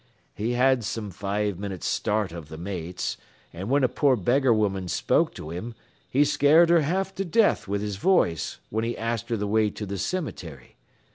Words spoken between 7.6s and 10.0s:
with his voice when he asked her th' way to th'